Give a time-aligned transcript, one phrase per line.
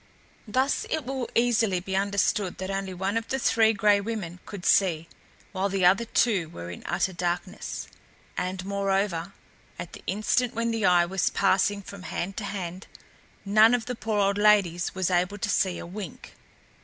[0.47, 4.65] Thus it will easily be understood that only one of the Three Gray Women could
[4.65, 5.07] see,
[5.51, 7.87] while the other two were in utter darkness;
[8.35, 9.33] and, moreover,
[9.77, 12.87] at the instant when the eye was passing from hand to hand,
[13.45, 16.33] none of the poor old ladies was able to see a wink.